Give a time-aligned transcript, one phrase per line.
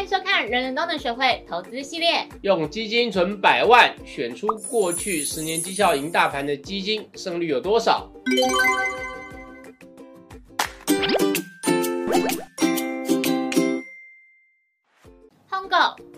[0.00, 2.26] 欢迎收看《人人都能学会投资》系列。
[2.40, 8.10] 用基金存百万，选出过去十年绩效赢大盘的基金，胜率有多少？
[15.50, 15.76] 通狗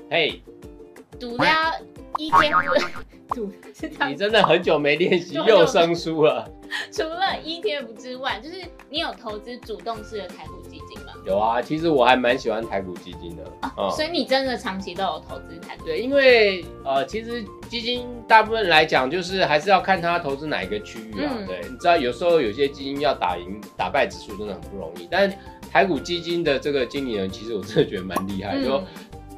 [0.08, 0.40] 嘿，
[1.18, 1.44] 赌了
[2.18, 3.02] ETF，
[3.34, 4.14] 赌是这你。
[4.14, 6.48] 真的很久没练习， 又生疏了。
[6.90, 8.56] 除了 ETF 之外，就是
[8.88, 11.12] 你有投资主动式的台股基金吗？
[11.26, 13.42] 有啊，其实我还蛮喜欢台股基金的。
[13.76, 15.84] 嗯所以你真的长期都有投资台股？
[15.86, 21.32] 对，因为呃，其实基金大部分来讲，就是还是要看它投资哪一个区域啊。
[21.38, 25.36] 嗯对，你知道有时候有些基金要打赢、打败指数真的很不容易，但是
[25.70, 28.84] 台股基金的这个经理人，其实我真的觉得蛮厉害，就嗯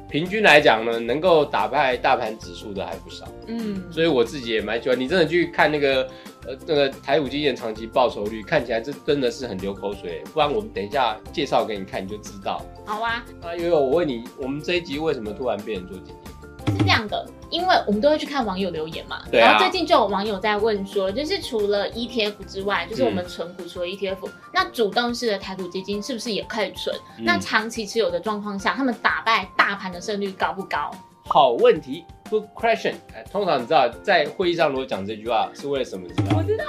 [0.09, 3.27] 平均来讲呢，能够打败大盘指数的还不少。
[3.47, 4.99] 嗯，所以我自己也蛮喜欢。
[4.99, 6.03] 你真的去看那个
[6.47, 10.23] 呃那个台股基金长期报酬率，看起来这真的是很流口水。
[10.33, 12.63] 不然我们等一下介绍给你看，你就知道。
[12.85, 16.34] 好啊，啊，悠悠，我问你，我们这一集为什么突然变成做基金？
[16.77, 24.17] 是这样的，因为我们都会去看网友留言嘛，对啊然后最近就有网友在问说，就是除了 ETF 之外，就是我们存股除了 ETF，、
[24.53, 26.95] 那主动式的台股基金是不是也可以存？
[27.17, 30.91] 嗯那长期持有的状况下，他们打败大盘的胜率高不高？
[31.27, 32.93] 好问题，good question。
[33.15, 36.07] 哎，通常你知道，在会议上如果讲这句话是为了什么？
[36.09, 36.43] 知道我？
[36.43, 36.65] 知道，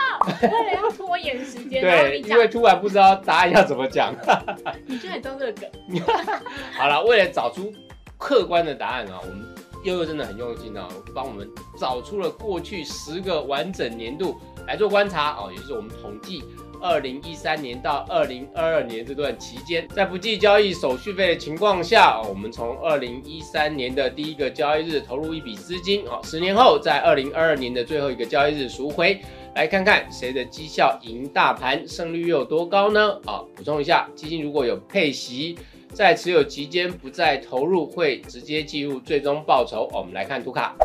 [0.49, 4.15] 为了要拖延时间， 对，因为，突然不知道答案要怎么讲。
[4.87, 5.71] 你居然知道这个梗，
[6.73, 7.71] 好了，为了找出
[8.17, 9.47] 客观的答案啊，我们
[9.85, 16.43] 悠悠真的很用心啊，帮我们找出了过去十个完整年度来做观察哦，也就是我们统计
[16.81, 29.21] 二零一三年到二零二二年这段期间，在不计交易手续费的情况下，哦，我们从二零一三年的第一个交易日投入一笔资金哦，十年后在二零二二年的最后一个交易日赎回。
[29.55, 33.19] 来看看谁的绩效赢大盘，胜率又有多高呢？
[33.25, 35.57] 啊，补充一下，基金如果有配息，
[35.97, 39.89] 在持有期间不再投入，会直接计入最终报酬。
[39.95, 40.77] 我们来看图卡，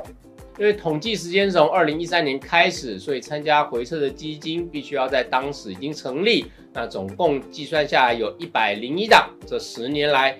[0.57, 6.45] 因为统计时间是从二零一三年开始，所以参加回测的基金必须要在当时已经成立。
[6.71, 10.39] 那总共计算下来有一百零一档，这十年来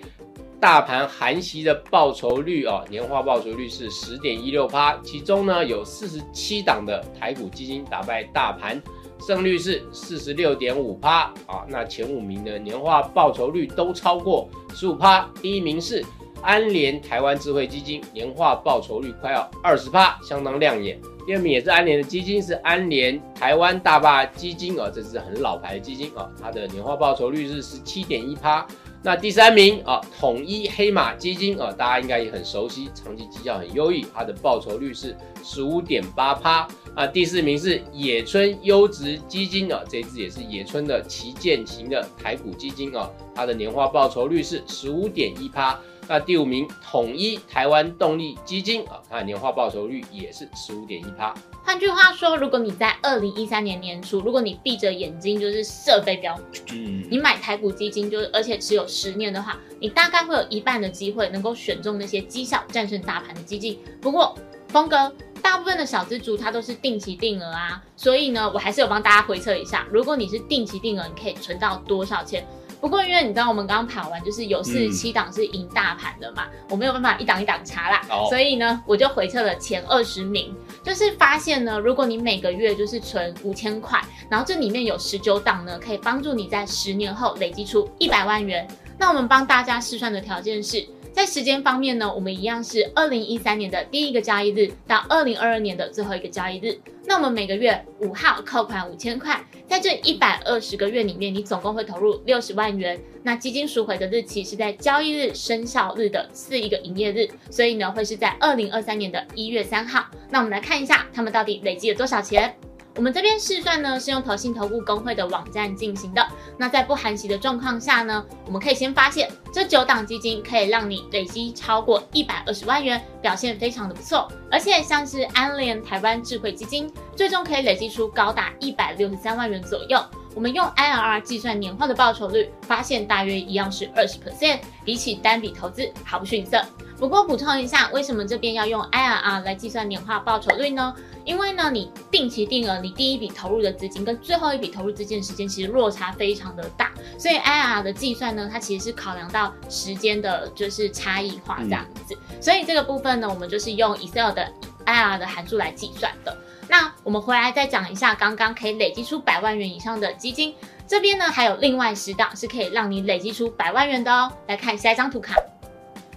[0.58, 8.82] 大盘含息的报酬率哦，年化报酬率是十点一六趴，其中呢有四十七档的台股基金打败大盘。
[9.26, 15.28] 胜率是四十六点五趴啊，那前五名的年化报酬率都超过十五趴。
[15.40, 16.04] 第一名是
[16.42, 21.00] 安联台湾智慧基金，年化报酬率快要二十趴，相当亮眼。
[21.24, 28.66] 第二名也是安联的基金是安联台湾大坝基金啊，这是很老牌的基金啊，它的年化报酬率是十七点一趴。
[29.04, 36.68] 那第三名啊，统一黑马基金啊，大家应该也很熟悉，长期绩效很优异，它的报酬率是十五点八趴。
[36.94, 45.76] 啊，第四名是野村优质基金啊，这一支也是野村的旗舰型的台股基金啊，它的年化报酬率是十五点一趴。
[46.08, 51.32] 那第五名统一台湾动力基金啊，它的年化报酬率也是十五点一趴。
[51.64, 56.38] 换句话说，如果你在二零一三年年初，如果你闭着眼睛就是射飞镖，
[56.72, 63.78] 嗯你买台股基金，就是而且持有十年的话，你大概会有一半的机会能够选中那些绩效战胜大盘的基金。
[64.00, 64.36] 不过，
[64.68, 72.44] 峰哥，大部分的小资族它都是定期定额啊，所以呢，我还是有帮大家回测一下，如果你是定期定额，你可以存到多少钱？
[72.82, 88.66] 不过，因为你知道我们刚刚盘完，就是有四十七档是赢大盘的嘛，我没有办法一档一档查啦，哦所以呢，我就回测了前二十名，就是发现呢，如果你每个月就是存五千块，然后这里面有十九档呢，可以帮助你在十年后累积出一百万元。
[88.98, 96.80] 那我们帮大家试算的条件是在时间方面呢，我们一样是二零一三年的第一个交易日到二零二二年的最后一个交易日。
[97.04, 99.40] 那我们每个月五号扣款五千块，
[99.72, 103.00] 在这一百二十个月里面，你总共会投入六十万元。
[103.22, 110.04] 那基金赎回的日期是在交易日生效日的四一个营业日，所以呢会是在二零二三年的一月三号。
[110.28, 112.54] 那我们来看一下他们到底累积了多少钱。
[112.94, 116.26] 我们这边试算呢是用投信投顾工会的网站进行的。
[116.58, 124.30] 那在不含息的状况下呢，我们可以先发现这九档基金可以让你累积超过一百二十万元，表现非常的不错。
[124.50, 129.98] 而且像是安联台湾智慧基金，最终可以累积出高达一百六十三万元左右。
[130.34, 136.62] 我们用 IRR 计算年化的报酬率，发现大约一样是二十 percent，比起单笔投资毫不逊色。
[137.02, 140.94] 不过补充一下，为什么这边要用 IRR 来计算年化报酬率呢？
[141.24, 152.16] 因为呢，你定期定额，你第一笔投入的资金跟最后一笔投入资金的时间其实落差非常的大，所以 IRR 的计算呢，它其实是考量到时间的就是差异化这样子。
[152.40, 154.48] 所以这个部分呢，我们就是用 Excel 的
[154.86, 156.38] IRR 的函数来计算的。
[156.68, 160.54] 那我们回来再讲一下刚刚可以累积出百万元以上的基金，
[160.86, 164.30] 这边呢还有另外十档是可以让你累积出百万元的哦。
[164.46, 165.34] 来看下一张图卡。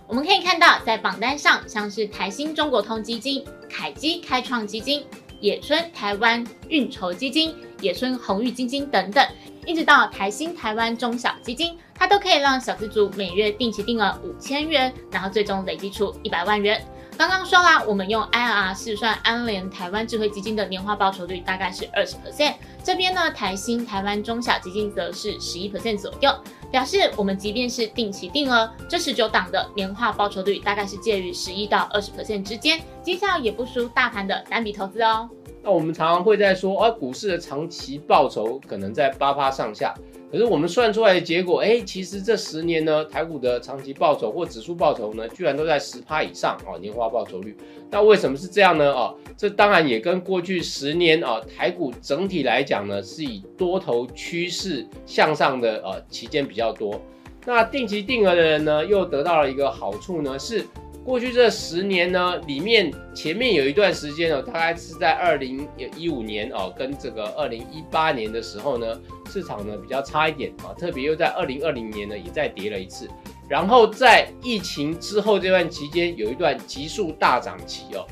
[0.07, 5.03] 我们可以看到，在榜单上，像是台新中国通基金、凯基开创基金、
[5.39, 9.27] 野村台湾运筹基金、野村红玉基金等等，
[9.65, 16.79] 一直到台新台湾中小基金，它都可以让小资族每月定期定额五千元，然后最终累积出一百万元。
[17.17, 26.29] 刚刚说啦，我们用 IRR 试算安联台湾智慧基金的年化报酬率大概是二十 percent，这边呢台新台湾中小基金则是十一 percent 左右，
[26.75, 35.29] 表示我们即便是定期定额，这十九档的年化报酬率大概是介于十一到二十 percent 之间，绩效也不输大盘的单笔投资哦。
[35.61, 39.93] 那我们常常会在说，啊，股市的长期报酬可能在八趴上下。
[40.31, 47.55] 可是我们算出来的结果，哎，其实这十年呢，台股的长期报酬或指数报酬呢，居然都在十趴以上哦，年化报酬率。
[47.89, 48.91] 那为什么是这样呢？
[48.91, 56.99] 哦，这当然也跟过去十年啊，台股整体来讲呢，是以多头趋势向上的呃期间比较多。
[57.45, 60.65] 那定期定额的人呢，又得到了一个好处呢，是。
[61.05, 68.99] 过去这十年呢，里面前面有一段时间哦，大概是在二零一五年哦，跟这个二零一八年的时候呢，
[69.29, 73.07] 市场呢比较差一点啊，特别又在二零二零年呢也再跌了一次，
[73.47, 78.03] 然后在疫情之后这段期间有一段急速大涨期哦。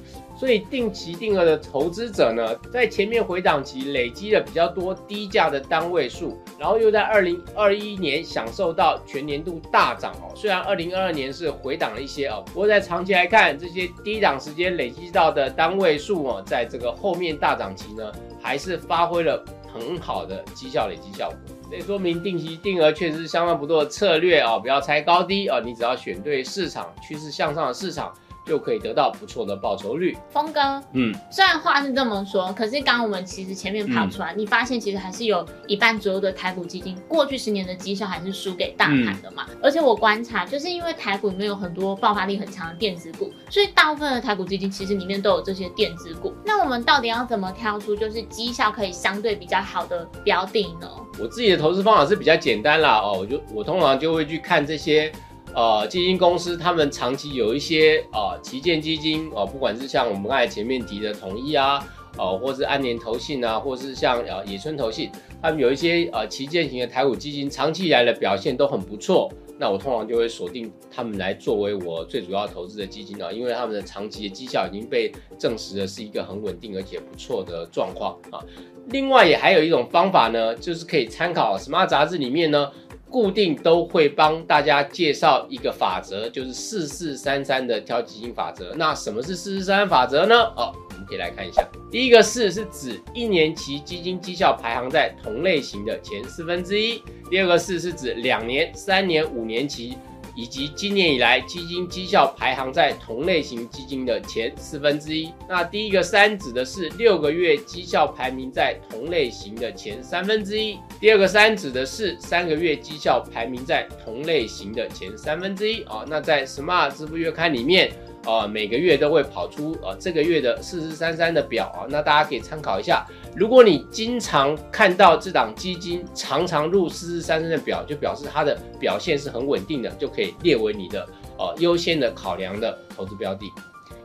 [0.44, 10.36] 所以定期定额的投资者呢，在前面回档期累积了比较多低价的单位数，然后又在二零二一年享受到全年度大涨哦。
[10.36, 18.12] 虽然二零二二年是回档了一些哦，不过在长期来看，这些低档时间累积到的单位数哦，在这个后面大涨期呢，
[18.42, 19.42] 还是发挥了
[19.74, 21.38] 很好的绩效累积效果。
[21.70, 28.14] 所以说明定期定额确实是相当不错的策略哦，不要猜高低哦，你只要选对市场趋势向上的市场。
[28.46, 30.18] 就可以得到不错的报酬率。
[30.30, 39.46] 峰哥，嗯，虽然话是这么说，可是刚刚我们其实前面跑出来，你发现其实还是有一半左右的台股基金，过去十年的绩效还是输给大盘的嘛。
[39.62, 46.34] 而且我观察，就是因为台股里面有很多爆发力很强的电子股，所以大部分的台股基金其实里面都有这些电子股。
[46.46, 50.90] 那我们到底要怎么挑出就是绩效可以相对比较好的标的呢？
[51.20, 55.12] 我自己的投资方法是比较简单啦，哦，我就我通常就会去看这些。
[55.56, 61.86] 呃，基金公司他们长期有一些呃旗舰基金哦，不管是像我们刚才前面提的统一啊，
[62.18, 65.12] 哦，或是安联投信啊，或是像呃野村投信，
[65.42, 69.32] 他们有一些呃旗舰型的台股基金，长期以来的表现都很不错。
[69.60, 78.44] 那我通常就会锁定他们来作为我最主要投资的基金啊，因为他们的长期的绩效已经被证实了是一个很稳定而且不错的状况啊。
[78.88, 82.70] 另外也还有一种方法呢，就是可以参考《Smart》杂志里面呢。
[83.14, 88.74] 固定都会帮大家介绍一个法则，就是四四三三的挑基金法则。
[88.76, 90.36] 那什么是四四三三法则呢？
[90.58, 91.64] 哦，我们可以来看一下。
[91.92, 97.04] 第一个四是指一年期基金绩效排行在同类型的前四分之一。
[97.30, 99.96] 第二个四是指两年、三年、五年期。
[100.36, 105.32] 以及今年以来基金绩效排行在同类型基金的前四分之一。
[105.48, 110.78] 那第一个三指的是六个月绩效排名在同类型的前三分之一。
[111.00, 115.84] 第二个三指的是三个月绩效排名在同类型的前三分之一。
[115.84, 117.92] 啊，那在 Smart 支付月刊里面。
[118.26, 123.06] 啊，每个月都会跑出呃这个月的四四三三的表啊，那大家可以参考一下。
[123.36, 133.52] 如果你经常看到这档基金常常入四四三三的表，就表示它的表现是很稳定的，就可以列为你的呃优先的考量的投资标的。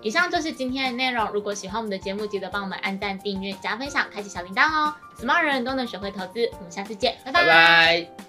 [0.01, 1.29] 以上就是今天的内容。
[1.33, 4.95] 如果喜欢我们的节目，记得帮我们按赞、订阅、加分享、开启小铃铛哦。
[5.21, 8.28] Smart 人人都能学会投资，我们下次见，拜拜。